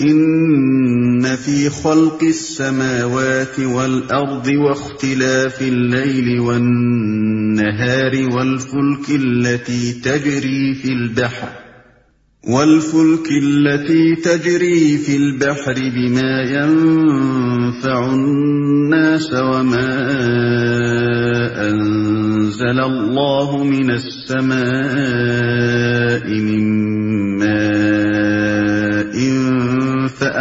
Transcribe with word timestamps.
ان 0.00 1.36
في 1.36 1.70
خلق 1.70 2.22
السماوات 2.22 3.60
والارض 3.60 4.46
واختلاف 4.46 5.62
الليل 5.62 6.40
والنهار 6.40 8.12
والفلك 8.36 9.10
التي 9.10 9.92
تجري 9.92 10.74
في 10.74 10.88
البحر 10.92 11.48
والفلك 12.48 13.28
التي 13.42 14.14
تجري 14.14 14.98
في 14.98 15.16
البحر 15.16 15.74
بما 15.74 16.42
ينفع 16.42 18.14
الناس 18.14 19.34
وما 19.34 20.10
انزل 21.70 22.80
الله 22.80 23.64
من 23.64 23.90
السماء 23.90 24.58
من 26.28 26.97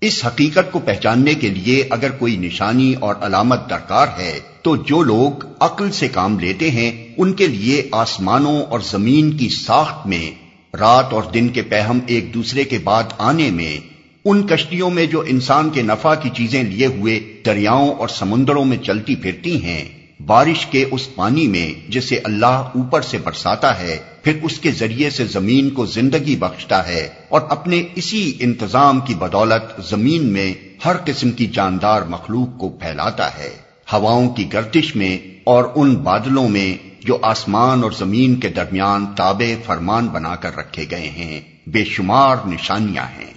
اس 0.00 0.24
حقیقت 0.26 0.72
کو 0.72 0.78
پہچاننے 0.78 1.34
کے 1.34 1.48
لیے 1.48 1.84
اگر 1.90 2.10
کوئی 2.10 2.36
نشانی 2.36 2.94
اور 2.94 3.14
علامت 3.20 3.70
درکار 3.70 4.06
ہے، 4.18 4.40
تو 4.62 4.76
جو 4.76 5.02
لوگ 5.02 5.44
عقل 5.60 5.90
سے 5.90 6.08
کام 6.08 6.38
لیتے 6.38 6.70
ہیں، 6.70 7.14
ان 7.16 7.32
کے 7.32 7.46
لیے 7.46 7.88
آسمانوں 7.92 8.62
اور 8.62 8.80
زمین 8.80 9.36
کی 9.36 9.48
ساخت 9.48 10.06
میں، 10.06 10.30
رات 10.76 11.12
اور 11.12 11.22
دن 11.22 11.48
کے 11.48 11.62
پہم 11.62 11.98
ایک 12.06 12.34
دوسرے 12.34 12.64
کے 12.64 12.78
بعد 12.84 13.04
آنے 13.18 13.50
میں، 13.50 13.78
ان 14.24 14.46
کشتیوں 14.46 14.90
میں 14.90 15.06
جو 15.06 15.22
انسان 15.26 15.70
کے 15.70 15.82
نفع 15.82 16.14
کی 16.14 16.28
چیزیں 16.34 16.62
لیے 16.62 16.86
ہوئے 16.86 17.20
دریاؤں 17.46 17.94
اور 17.94 18.08
سمندروں 18.08 18.64
میں 18.64 18.76
چلتی 18.76 19.14
پھرتی 19.14 19.64
ہیں۔ 19.64 19.84
بارش 20.26 20.66
کے 20.66 20.84
اس 20.90 21.14
پانی 21.14 21.48
میں 21.48 21.90
جسے 21.90 22.20
اللہ 22.24 22.46
اوپر 22.46 23.00
سے 23.00 23.18
برساتا 23.18 23.80
ہے، 23.80 23.98
پھر 24.22 24.38
اس 24.42 24.58
کے 24.58 24.70
ذریعے 24.70 25.10
سے 25.10 25.24
زمین 25.24 25.70
کو 25.70 25.86
زندگی 25.86 26.36
بخشتا 26.36 26.88
ہے۔ 26.88 27.08
اور 27.28 27.40
اپنے 27.48 27.82
اسی 27.94 28.32
انتظام 28.40 29.00
کی 29.00 29.14
بدولت 29.14 29.88
زمین 29.88 30.26
میں 30.26 30.54
ہر 30.84 30.96
قسم 31.04 31.30
کی 31.30 31.46
جاندار 31.46 32.02
مخلوق 32.02 32.60
کو 32.60 32.68
پھیلاتا 32.68 33.38
ہے۔ 33.38 33.50
ہواؤں 33.92 34.30
کی 34.30 34.52
گردش 34.52 34.96
میں 34.96 35.18
اور 35.44 35.64
ان 35.74 35.94
بادلوں 35.94 36.48
میں 36.48 36.88
جو 37.00 37.18
آسمان 37.22 37.82
اور 37.82 37.90
زمین 37.90 38.36
کے 38.36 38.48
درمیان 38.48 39.06
تابع 39.16 39.54
فرمان 39.66 40.06
بنا 40.06 40.36
کر 40.36 40.56
رکھے 40.56 40.84
گئے 40.90 41.08
ہیں، 41.10 41.40
بے 41.66 41.84
شمار 41.84 42.36
نشانیاں 42.46 43.06
ہیں۔ 43.18 43.34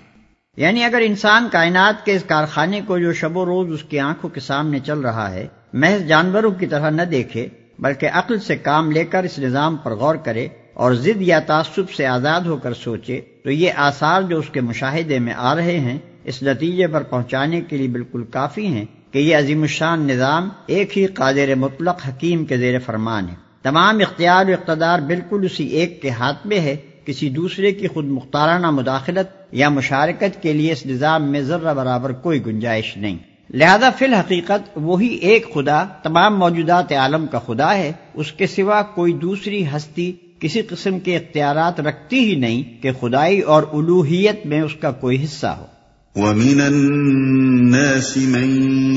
یعنی 0.58 0.84
اگر 0.84 1.02
انسان 1.06 1.48
کائنات 1.52 2.06
کے 2.06 2.16
اس 2.16 2.24
کارخانے 2.28 2.82
کو 2.88 3.00
جو 3.00 3.14
شب 3.14 3.38
و 3.38 3.46
روز 3.46 3.72
اس 3.72 3.90
کی 3.90 4.00
آنکھوں 4.00 4.30
کے 4.30 4.40
سامنے 4.40 4.80
چل 4.80 5.00
رہا 5.00 5.32
ہے 5.32 5.48
محض 5.74 6.08
جانوروں 6.08 6.52
کی 6.52 6.66
طرح 6.66 6.90
نہ 6.90 7.02
دیکھے، 7.02 7.48
بلکہ 7.80 8.10
عقل 8.14 8.40
سے 8.40 8.58
کام 8.58 8.92
لے 8.92 9.04
کر 9.04 9.24
اس 9.24 9.40
نظام 9.40 9.78
پر 9.78 9.92
غور 9.92 10.16
کرے 10.16 10.48
اور 10.74 10.94
ضد 10.94 11.22
یا 11.22 11.40
تعصب 11.40 11.90
سے 11.90 12.06
آزاد 12.06 12.42
ہو 12.42 12.58
کر 12.58 12.74
سوچے، 12.74 13.22
تو 13.44 13.52
یہ 13.52 13.72
آثار 13.76 14.22
جو 14.22 14.40
اس 14.40 14.50
کے 14.50 14.62
مشاہدے 14.62 15.20
میں 15.20 15.34
آ 15.38 15.56
رہے 15.56 15.80
ہیں، 15.80 15.98
اس 16.24 16.44
نتیجے 16.44 16.88
پر 16.88 17.04
پہنچانے 17.04 17.62
کے 17.62 17.78
لیے 17.78 17.88
بالکل 17.88 18.24
کافی 18.24 18.68
ہیں 18.68 18.86
کہ 19.12 19.20
یہ 19.20 19.38
عظیم 19.38 19.62
الشان 19.62 20.08
نظام 20.08 20.50
ایک 20.68 20.98
ہی 20.98 21.06
قادر 21.06 21.56
مطلق 21.56 22.08
حکیم 22.08 22.46
کے 22.46 22.58
زیر 22.58 22.80
فرمان 22.80 23.30
ہے۔ 23.30 23.36
تمام 23.64 23.98
اختیار 24.00 24.46
و 24.46 24.54
اقتدار 24.54 25.00
بالکل 25.00 25.46
اسی 25.46 25.68
ایک 25.68 26.02
کے 26.02 26.10
ہاتھ 26.10 26.48
میں 26.48 26.60
ہے، 26.60 26.76
کسی 27.06 27.30
دوسرے 27.30 27.72
کی 27.72 27.88
خود 27.88 28.06
مختارانہ 28.06 28.72
مداخلت 28.72 29.28
یا 29.52 29.70
مشارکت 29.70 30.42
کے 30.42 30.54
لیے 30.54 30.72
اس 30.72 30.86
نظام 30.86 31.32
میں 31.32 31.42
ذرہ 31.42 31.74
برابر 31.74 32.12
کوئی 32.12 32.46
گنجائش 32.46 32.98
نہیں۔ 32.98 33.18
لہذا 33.54 33.90
فی 33.90 34.06
الحقیقت 34.06 34.70
وہی 34.76 35.08
ایک 35.08 35.54
خدا، 35.54 35.84
تمام 36.04 36.40
موجودات 36.40 36.92
عالم 36.92 37.28
کا 37.28 37.40
خدا 37.40 37.78
ہے، 37.78 37.92
اس 38.14 38.32
کے 38.32 38.48
سوا 38.48 38.82
کوئی 38.82 39.14
دوسری 39.14 39.66
ہستی 39.76 40.12
کسی 40.40 40.62
قسم 40.62 41.00
کے 41.00 41.16
اختیارات 41.16 41.80
رکھتی 41.80 42.20
ہی 42.20 42.36
نہیں 42.36 42.84
کہ 42.84 42.92
خدائی 43.00 43.40
اور 43.40 43.64
الوحیت 43.74 44.46
میں 44.46 44.62
اس 44.62 44.76
کا 44.82 44.92
کوئی 44.92 45.24
حصہ 45.24 45.48
ہو۔ 45.48 45.66
وَمِنَ 46.16 46.62
النَّاسِ 46.62 48.26
مَن 48.28 48.50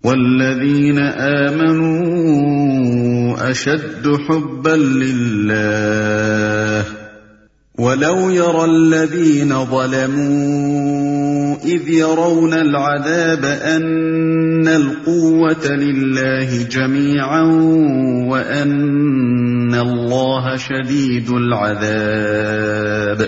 وَالَّذِينَ 0.03 0.99
آمَنُوا 1.17 2.00
أَشَدُّ 3.51 4.07
حُبًّا 4.27 4.75
لِلَّهِ 5.03 6.85
وَلَوْ 7.79 8.29
يَرَى 8.29 8.65
الَّذِينَ 8.65 9.65
ظَلَمُوا 9.65 11.57
إِذْ 11.65 11.89
يَرَوْنَ 11.89 12.53
الْعَذَابَ 12.53 13.45
أَنَّ 13.45 14.67
الْقُوَّةَ 14.67 15.65
لِلَّهِ 15.67 16.63
جَمِيعًا 16.63 17.41
وَأَنَّ 18.31 19.75
اللَّهَ 19.75 20.55
شَدِيدُ 20.55 21.29
الْعَذَابِ 21.31 23.19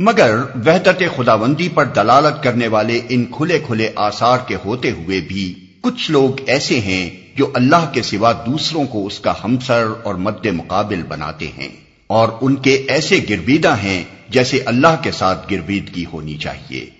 مگر 0.00 0.36
وحدت 0.66 1.02
خداوندی 1.16 1.68
پر 1.74 1.84
دلالت 1.84 2.42
کرنے 2.42 2.68
والے 2.68 3.00
ان 3.08 3.24
کھلے 3.26 3.58
کھلے 3.58 3.88
آثار 3.96 4.38
کے 4.46 4.56
ہوتے 4.64 4.90
ہوئے 4.90 5.20
بھی 5.20 5.67
کچھ 5.80 6.10
لوگ 6.10 6.40
ایسے 6.46 6.80
ہیں 6.80 7.10
جو 7.36 7.50
اللہ 7.54 7.90
کے 7.92 8.02
سوا 8.02 8.32
دوسروں 8.32 8.84
کو 8.84 9.06
اس 9.06 9.20
کا 9.20 9.34
ہمسر 9.44 9.86
اور 10.04 10.14
مد 10.14 10.46
مقابل 10.46 11.02
بناتے 11.02 11.48
ہیں 11.58 11.68
اور 12.06 12.28
ان 12.40 12.56
کے 12.56 12.74
ایسے 12.88 13.20
گرویدہ 13.30 13.76
ہیں 13.82 14.04
جیسے 14.28 14.62
اللہ 14.66 14.96
کے 15.02 15.10
ساتھ 15.12 15.52
گرویدگی 15.52 16.04
ہونی 16.12 16.36
چاہیے۔ 16.36 16.90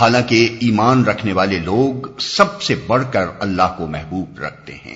حالانکہ 0.00 0.48
ایمان 0.60 1.04
رکھنے 1.04 1.32
والے 1.32 1.58
لوگ 1.58 2.06
سب 2.18 2.62
سے 2.62 2.74
بڑھ 2.86 3.02
کر 3.12 3.24
اللہ 3.38 3.74
کو 3.78 3.86
محبوب 3.86 4.38
رکھتے 4.38 4.72
ہیں۔ 4.86 4.94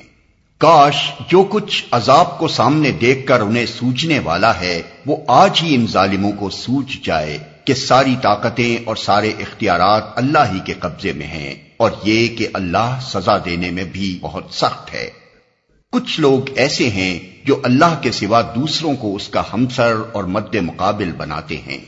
کاش 0.59 1.11
جو 1.29 1.43
کچھ 1.43 1.85
عذاب 1.91 2.39
کو 2.39 2.49
سامنے 2.49 2.91
دیکھ 2.91 3.27
کر 3.27 3.41
انہیں 3.41 3.67
سوچنے 3.67 4.19
والا 4.19 4.61
ہے، 4.61 4.83
وہ 5.07 5.17
آج 5.29 5.61
ہی 5.63 5.75
ان 5.75 5.87
ظالموں 5.87 6.33
کو 6.33 6.51
سوچ 6.51 7.05
جائے۔ 7.05 7.39
کہ 7.65 7.75
ساری 7.75 8.15
طاقتیں 8.23 8.77
اور 8.85 8.97
سارے 8.97 9.29
اختیارات 9.29 10.03
اللہ 10.17 10.39
ہی 10.39 10.59
کے 10.65 10.75
قبضے 10.79 11.13
میں 11.13 11.27
ہیں 11.27 11.55
اور 11.77 11.91
یہ 12.05 12.29
کہ 12.29 12.49
اللہ 12.55 12.99
سزا 13.01 13.39
دینے 13.39 13.71
میں 13.71 13.85
بھی 13.85 14.19
بہت 14.21 14.45
سخت 14.51 14.95
ہے۔ 14.95 15.11
کچھ 15.93 16.21
لوگ 16.21 16.51
ایسے 16.57 16.89
ہیں 16.89 17.19
جو 17.45 17.61
اللہ 17.63 17.99
کے 18.01 18.13
سوا 18.13 18.41
دوسروں 18.41 18.97
کو 18.97 19.17
اس 19.17 19.29
کا 19.29 19.43
ہمسر 19.55 19.95
اور 20.13 20.25
مد 20.25 20.55
مقابل 20.55 21.13
بناتے 21.17 21.57
ہیں۔ 21.57 21.79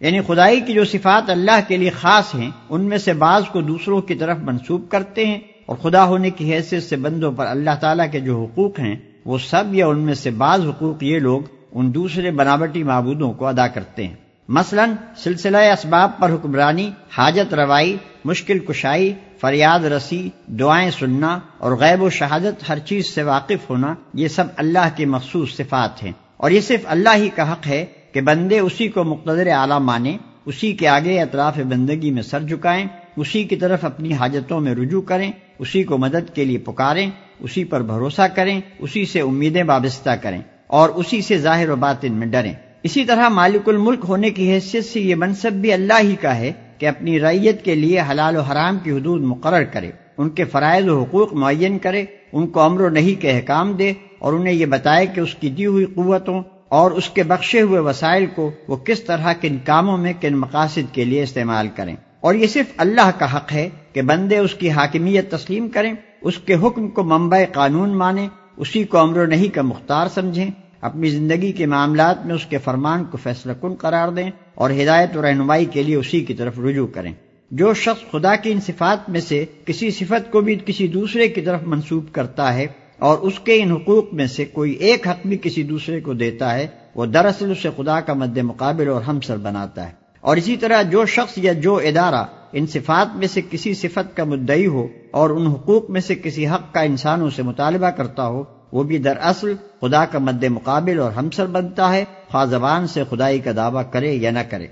یعنی 0.00 0.20
خدائی 0.26 0.60
کی 0.60 0.72
جو 0.72 0.84
صفات 0.84 1.30
اللہ 1.30 1.60
کے 1.68 1.76
لیے 1.76 1.90
خاص 1.90 2.34
ہیں، 2.34 2.50
ان 2.68 2.84
میں 2.84 2.98
سے 2.98 3.12
بعض 3.12 3.42
کو 3.44 3.60
دوسروں 3.60 4.00
کی 4.00 4.14
طرف 4.14 4.36
منسوب 4.42 4.88
کرتے 4.88 5.26
ہیں 5.26 5.38
اور 5.66 5.76
خدا 5.76 6.04
ہونے 6.04 6.30
کی 6.30 6.54
حیثیت 6.54 6.82
سے 6.82 6.96
بندوں 6.96 7.32
پر 7.32 7.46
اللہ 7.46 7.74
تعالیٰ 7.80 8.06
کے 8.12 8.20
جو 8.20 8.44
حقوق 8.44 8.80
ہیں، 8.80 8.96
وہ 9.24 9.38
سب 9.38 9.74
یا 9.74 9.86
ان 9.86 9.98
میں 9.98 10.14
سے 10.14 10.30
بعض 10.30 10.66
حقوق 10.66 11.02
یہ 11.02 11.18
لوگ 11.18 11.40
ان 11.72 11.94
دوسرے 11.94 12.30
بناوٹی 12.30 12.82
معبودوں 12.82 13.32
کو 13.32 13.46
ادا 13.46 13.66
کرتے 13.68 14.06
ہیں۔ 14.06 14.23
مثلا 14.48 14.86
سلسلہ 15.16 15.56
اسباب 15.56 16.10
پر 16.18 16.32
حکمرانی، 16.32 16.90
حاجت 17.10 17.54
روائی، 17.54 17.96
مشکل 18.24 18.58
کشائی، 18.58 19.14
فریاد 19.40 19.84
رسی، 19.84 20.30
دعائیں 20.46 20.90
سننا 20.90 21.38
اور 21.58 21.72
غیب 21.72 22.02
و 22.02 22.10
شہادت 22.10 22.68
ہر 22.68 22.78
چیز 22.78 23.06
سے 23.06 23.22
واقف 23.22 23.70
ہونا، 23.70 23.94
یہ 24.14 24.28
سب 24.28 24.44
اللہ 24.56 24.88
کی 24.96 25.04
مخصوص 25.04 25.56
صفات 25.56 26.02
ہیں۔ 26.02 26.12
اور 26.36 26.50
یہ 26.50 26.60
صرف 26.60 26.80
اللہ 26.84 27.16
ہی 27.16 27.28
کا 27.28 27.52
حق 27.52 27.66
ہے 27.66 27.86
کہ 28.12 28.20
بندے 28.20 28.58
اسی 28.58 28.88
کو 28.88 29.04
مقتدر 29.04 29.46
اعلیٰ 29.46 29.80
مانے، 29.80 30.16
اسی 30.46 30.72
کے 30.72 30.88
آگے 30.88 31.22
اطراف 31.22 31.58
بندگی 31.58 32.10
میں 32.10 32.22
سر 32.22 32.40
جھکائیں، 32.40 32.86
اسی 33.16 33.44
کی 33.44 33.56
طرف 33.56 33.84
اپنی 33.84 34.12
حاجتوں 34.12 34.60
میں 34.60 34.74
رجوع 34.74 35.02
کریں، 35.02 35.32
اسی 35.58 35.82
کو 35.82 35.98
مدد 35.98 36.34
کے 36.34 36.44
لیے 36.44 36.58
پکاریں، 36.58 37.10
اسی 37.38 37.64
پر 37.64 37.82
بھروسہ 37.82 38.22
کریں، 38.22 38.60
اسی 38.78 39.06
سے 39.06 39.20
امیدیں 39.20 39.62
وابستہ 39.62 40.10
کریں 40.10 40.40
اور 40.66 40.88
اسی 40.88 41.22
سے 41.22 41.38
ظاہر 41.38 41.70
و 41.70 41.76
باطن 41.76 42.12
میں 42.12 42.26
ڈریں۔ 42.26 42.54
اسی 42.84 43.04
طرح 43.04 43.28
مالک 43.28 43.68
الملک 43.68 44.04
ہونے 44.08 44.30
کی 44.30 44.50
حیثیت 44.50 44.84
سے 44.84 45.00
یہ 45.00 45.14
منصب 45.14 45.52
بھی 45.52 45.72
اللہ 45.72 46.00
ہی 46.02 46.16
کا 46.20 46.36
ہے 46.36 46.52
کہ 46.78 46.86
اپنی 46.86 47.20
ریت 47.20 47.64
کے 47.64 47.74
لیے 47.74 48.00
حلال 48.10 48.36
و 48.36 48.40
حرام 48.40 48.78
کی 48.78 48.90
حدود 48.90 49.22
مقرر 49.22 49.64
کرے، 49.64 49.90
ان 50.18 50.30
کے 50.30 50.44
فرائض 50.44 50.88
و 50.88 51.02
حقوق 51.02 51.32
معین 51.32 51.78
کرے، 51.78 52.04
ان 52.32 52.46
کو 52.46 52.60
امر 52.60 52.80
و 52.80 52.88
نہیں 52.88 53.20
کے 53.20 53.30
احکام 53.30 53.72
دے 53.72 53.92
اور 54.18 54.32
انہیں 54.32 54.54
یہ 54.54 54.66
بتائے 54.66 55.06
کہ 55.06 55.20
اس 55.20 55.34
کی 55.34 55.50
دی 55.50 55.66
ہوئی 55.66 55.84
قوتوں 55.84 56.42
اور 56.68 56.90
اس 56.90 57.10
کے 57.10 57.22
بخشے 57.22 57.60
ہوئے 57.60 57.80
وسائل 57.80 58.26
کو 58.26 58.50
وہ 58.68 58.76
کس 58.76 59.04
طرح 59.04 59.32
کن 59.32 59.56
کاموں 59.64 59.98
میں 59.98 60.12
کن 60.20 60.34
مقاصد 60.34 60.94
کے 60.94 61.04
لیے 61.04 61.22
استعمال 61.22 61.68
کریں۔ 61.76 61.96
اور 62.20 62.34
یہ 62.34 62.46
صرف 62.46 62.66
اللہ 62.76 63.10
کا 63.18 63.36
حق 63.36 63.52
ہے 63.52 63.68
کہ 63.92 64.02
بندے 64.02 64.38
اس 64.38 64.54
کی 64.54 64.70
حاکمیت 64.70 65.30
تسلیم 65.30 65.68
کریں، 65.68 65.92
اس 66.22 66.38
کے 66.38 66.54
حکم 66.54 66.88
کو 66.88 67.02
منبع 67.04 67.38
قانون 67.52 67.96
مانیں، 67.96 68.28
اسی 68.56 68.84
کو 68.84 68.98
امر 68.98 69.18
و 69.18 69.26
نہیں 69.26 69.54
کا 69.54 69.62
مختار 69.62 70.06
سمجھیں۔ 70.14 70.50
اپنی 70.84 71.10
زندگی 71.10 71.52
کے 71.52 71.66
معاملات 71.66 72.26
میں 72.26 72.34
اس 72.34 72.46
کے 72.46 72.58
فرمان 72.58 73.04
کو 73.04 73.16
فیصلہ 73.16 73.52
کن 73.60 73.74
قرار 73.74 74.08
دیں 74.08 74.30
اور 74.54 74.70
ہدایت 74.70 75.16
و 75.16 75.22
رہنمائی 75.22 75.64
کے 75.64 75.82
لیے 75.82 75.96
اسی 75.96 76.20
کی 76.20 76.34
طرف 76.34 76.58
رجوع 76.58 76.86
کریں۔ 76.86 77.12
جو 77.50 77.74
شخص 77.74 78.10
خدا 78.10 78.36
کی 78.36 78.52
ان 78.52 78.60
صفات 78.60 79.10
میں 79.10 79.20
سے 79.20 79.44
کسی 79.64 79.90
صفت 79.90 80.32
کو 80.32 80.40
بھی 80.40 80.58
کسی 80.66 80.88
دوسرے 80.88 81.28
کی 81.28 81.40
طرف 81.40 81.60
منسوب 81.66 82.04
کرتا 82.12 82.54
ہے 82.54 82.66
اور 82.98 83.18
اس 83.18 83.40
کے 83.40 83.62
ان 83.62 83.70
حقوق 83.72 84.14
میں 84.14 84.26
سے 84.26 84.44
کوئی 84.44 84.72
ایک 84.72 85.08
حق 85.08 85.26
بھی 85.26 85.38
کسی 85.42 85.62
دوسرے 85.62 86.00
کو 86.00 86.12
دیتا 86.12 86.54
ہے، 86.54 86.66
وہ 86.94 87.06
دراصل 87.06 87.50
اسے 87.50 87.68
خدا 87.76 88.00
کا 88.00 88.12
مد 88.12 88.38
مقابل 88.38 88.88
اور 88.88 89.02
ہمسر 89.02 89.36
بناتا 89.36 89.86
ہے۔ 89.86 89.92
اور 90.20 90.36
اسی 90.36 90.56
طرح 90.56 90.82
جو 90.82 91.06
شخص 91.06 91.38
یا 91.38 91.52
جو 91.52 91.76
ادارہ 91.76 92.24
ان 92.52 92.66
صفات 92.66 93.16
میں 93.16 93.26
سے 93.26 93.40
کسی 93.50 93.74
صفت 93.74 94.16
کا 94.16 94.24
مدعی 94.24 94.66
ہو 94.66 94.86
اور 95.10 95.30
ان 95.30 95.46
حقوق 95.46 95.90
میں 95.90 96.00
سے 96.00 96.14
کسی 96.14 96.48
حق 96.48 96.74
کا 96.74 96.80
انسانوں 96.80 97.30
سے 97.30 97.42
مطالبہ 97.42 97.90
کرتا 97.90 98.26
ہو 98.26 98.44
وہ 98.74 98.82
بھی 98.82 98.98
دراصل 98.98 99.54
خدا 99.80 100.04
کا 100.04 100.18
مد 100.18 100.44
مقابل 100.44 101.00
اور 101.00 101.12
ہمسر 101.12 101.46
بنتا 101.46 101.92
ہے 101.92 102.04
خواہ 102.30 102.44
زبان 102.44 102.86
سے 102.86 103.02
خدائی 103.10 103.38
کا 103.38 103.50
دعویٰ 103.56 103.82
کرے 103.90 104.12
یا 104.14 104.30
نہ 104.30 104.38
کرے۔ 104.50 104.66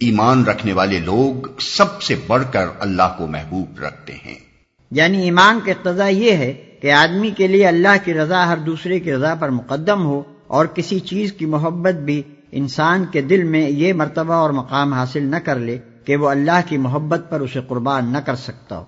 ایمان 0.00 0.44
رکھنے 0.44 0.72
والے 0.72 0.98
لوگ 0.98 1.46
سب 1.60 2.02
سے 2.02 2.14
بڑھ 2.26 2.42
کر 2.52 2.66
اللہ 2.78 3.14
کو 3.18 3.26
محبوب 3.26 3.78
رکھتے 3.78 4.12
ہیں۔ 4.12 4.34
یعنی 4.90 5.22
ایمان 5.22 5.60
کا 5.64 5.70
اقتضا 5.70 6.08
یہ 6.08 6.32
ہے 6.32 6.52
کہ 6.82 6.92
آدمی 6.92 7.30
کے 7.30 7.46
لیے 7.46 7.66
اللہ 7.66 7.96
کی 8.04 8.14
رضا 8.14 8.48
ہر 8.48 8.56
دوسرے 8.56 9.00
کی 9.00 9.14
رضا 9.14 9.34
پر 9.34 9.48
مقدم 9.48 10.04
ہو 10.04 10.22
اور 10.46 10.66
کسی 10.66 10.98
چیز 11.00 11.32
کی 11.32 11.46
محبت 11.46 11.94
بھی 11.94 12.22
انسان 12.52 13.04
کے 13.12 13.20
دل 13.20 13.42
میں 13.42 13.70
یہ 13.70 13.92
مرتبہ 13.92 14.34
اور 14.34 14.50
مقام 14.50 14.92
حاصل 14.92 15.22
نہ 15.22 15.36
کر 15.36 15.58
لے 15.58 15.78
کہ 16.04 16.16
وہ 16.16 16.28
اللہ 16.28 16.60
کی 16.68 16.76
محبت 16.76 17.20
پر 17.30 17.40
اسے 17.40 17.60
قربان 17.68 18.12
نہ 18.12 18.18
کر 18.18 18.34
سکتا 18.34 18.78
ہو۔ 18.78 18.84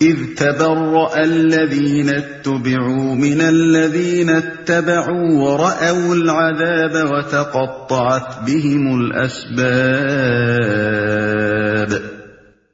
اذ 0.00 0.16
تبرأ 0.38 1.14
الذين 1.14 2.14
اتبعوا 2.14 3.14
من 3.14 3.40
الذين 3.40 4.30
اتبعوا 4.30 5.30
ورأوا 5.30 5.90
العذاب 5.90 7.10
وتقطعت 7.10 8.46
بهم 8.46 9.00
الأسباب. 9.00 11.94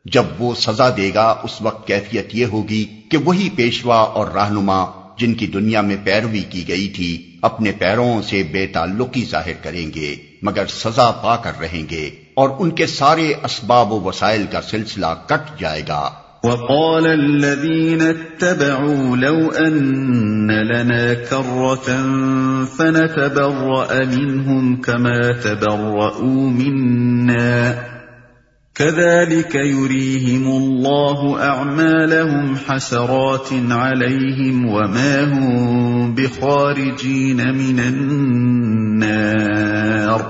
جب 0.05 0.25
وہ 0.39 0.55
سزا 0.55 0.89
دے 0.97 1.11
گا، 1.15 1.35
اس 1.43 1.63
وقت 1.63 1.87
کیفیت 1.87 2.27
یہ 2.33 2.47
ہوگی 2.47 2.87
کہ 3.11 3.17
وہی 3.17 3.49
پیشوا 3.57 3.97
اور 3.97 4.27
رہنما 4.27 4.85
جن 5.19 5.35
کی 5.35 5.47
دنیا 5.47 5.81
میں 5.81 5.97
پیروی 6.05 6.41
کی 6.41 6.69
گئی 6.69 6.89
تھی، 6.89 7.39
اپنے 7.43 7.73
پیروں 7.73 8.23
سے 8.23 8.43
بے 8.53 8.67
تعلقی 8.67 9.25
ظاہر 9.31 9.53
کریں 9.63 9.91
گے، 9.95 10.17
مگر 10.43 10.67
سزا 10.67 11.11
پا 11.11 11.37
کر 11.37 11.53
رہیں 11.61 11.83
گے 11.91 12.11
اور 12.35 12.49
ان 12.59 12.71
کے 12.71 12.87
سارے 12.87 13.33
اسباب 13.45 13.93
و 13.93 14.01
وسائل 14.01 14.45
کا 14.53 14.63
سلسلہ 14.63 15.07
کٹ 15.27 15.61
جائے 15.61 15.83
گا۔ 15.89 16.11
وقال 16.45 17.07
الذين 17.07 18.03
اتبعوا 18.03 19.17
لو 19.17 19.51
أن 19.51 20.51
لنا 20.51 21.15
كرة 21.15 22.03
فنتبرأ 22.65 24.05
منهم 24.05 24.81
كما 24.81 25.41
تبرؤوا 25.45 26.51
منا. 26.51 27.75
كذلك 28.75 29.55
يريهم 29.55 30.47
الله 30.47 31.43
أعمالهم 31.43 32.57
حسرات 32.57 33.49
عليهم 33.71 34.67
وما 34.67 35.25
هم 35.25 36.15
بخارجين 36.15 37.37
من 37.37 37.81
النار. 37.81 40.21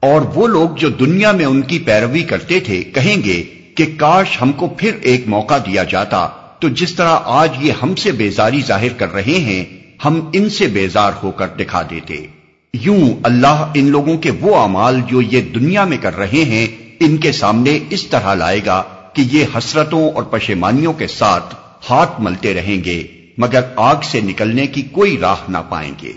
اور 0.00 0.20
وہ 0.34 0.48
لوگ 0.48 0.68
جو 0.76 0.88
دنیا 0.88 1.32
میں 1.32 1.44
ان 1.44 1.62
کی 1.62 1.78
پیروی 1.78 2.22
کرتے 2.22 2.60
تھے 2.60 2.82
کہیں 2.82 3.24
گے 3.24 3.42
کہ 3.78 3.86
کاش 3.96 4.42
ہم 4.42 4.52
کو 4.52 4.68
پھر 4.68 4.96
ایک 5.02 5.28
موقع 5.28 5.58
دیا 5.58 5.84
جاتا 5.84 6.28
تو 6.58 6.68
جس 6.68 6.94
طرح 6.94 7.18
آج 7.24 7.50
یہ 7.60 7.72
ہم 7.82 7.94
سے 7.94 8.12
بیزاری 8.12 8.60
ظاہر 8.66 8.92
کر 8.92 9.12
رہے 9.12 9.38
ہیں، 9.38 9.64
ہم 10.04 10.30
ان 10.32 10.50
سے 10.50 10.66
بیزار 10.66 11.12
ہو 11.22 11.30
کر 11.30 11.46
دکھا 11.46 11.82
دیتے۔ 11.90 12.26
یوں 12.74 13.10
اللہ 13.22 13.70
ان 13.74 13.84
لوگوں 13.84 14.18
کے 14.18 14.30
وہ 14.40 14.56
اعمال 14.56 15.00
جو 15.06 15.22
یہ 15.22 15.40
دنیا 15.40 15.84
میں 15.84 15.96
کر 16.00 16.16
رہے 16.16 16.44
ہیں، 16.44 16.66
ان 17.00 17.16
کے 17.16 17.32
سامنے 17.32 17.78
اس 17.90 18.06
طرح 18.06 18.34
لائے 18.34 18.60
گا 18.66 18.82
کہ 19.12 19.22
یہ 19.32 19.44
حسرتوں 19.58 20.10
اور 20.10 20.22
پشیمانیوں 20.22 20.92
کے 20.92 21.06
ساتھ 21.06 21.54
ہاتھ 21.90 22.20
ملتے 22.20 22.54
رہیں 22.54 22.84
گے، 22.84 23.02
مگر 23.38 23.60
آگ 23.76 23.96
سے 24.04 24.20
نکلنے 24.20 24.66
کی 24.66 24.82
کوئی 24.82 25.18
راہ 25.18 25.36
نہ 25.48 25.58
پائیں 25.68 25.92
گے۔ 26.02 26.12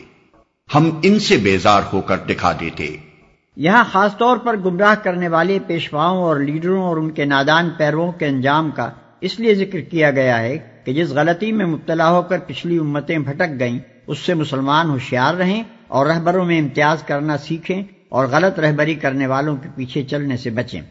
ہم 0.75 0.99
ان 1.03 1.19
سے 1.19 1.37
بیزار 1.37 1.81
ہو 1.93 2.01
کر 2.01 2.17
دکھا 2.17 2.51
دیتے۔ 2.59 3.10
یہاں 3.55 3.83
خاص 3.91 4.17
طور 4.17 4.37
پر 4.37 4.57
گمراہ 4.57 4.95
کرنے 4.95 5.27
والے 5.27 5.59
پیشواؤں 5.67 6.17
اور 6.17 6.37
لیڈروں 6.37 6.83
اور 6.83 6.97
ان 6.97 7.11
کے 7.11 7.25
نادان 7.25 7.69
پیروں 7.77 8.11
کے 8.11 8.25
انجام 8.25 8.71
کا 8.71 8.89
اس 9.21 9.39
لیے 9.39 9.55
ذکر 9.55 9.79
کیا 9.79 10.11
گیا 10.11 10.39
ہے 10.39 10.57
کہ 10.83 10.93
جس 10.93 11.09
غلطی 11.09 11.51
میں 11.51 11.65
مبتلا 11.65 12.09
ہو 12.11 12.21
کر 12.21 12.39
پچھلی 12.39 12.77
امتیں 12.77 13.17
بھٹک 13.17 13.59
گئیں، 13.59 13.79
اس 14.07 14.19
سے 14.19 14.33
مسلمان 14.33 14.89
ہوشیار 14.89 15.33
رہیں 15.33 15.63
اور 15.87 16.05
رہبروں 16.05 16.45
میں 16.45 16.59
امتیاز 16.59 17.03
کرنا 17.03 17.37
سیکھیں 17.37 17.83
اور 18.09 18.27
غلط 18.27 18.59
رہبری 18.59 18.95
کرنے 18.95 19.27
والوں 19.27 19.57
کے 19.57 19.69
پیچھے 19.75 20.03
چلنے 20.03 20.37
سے 20.37 20.49
بچیں۔ 20.49 20.81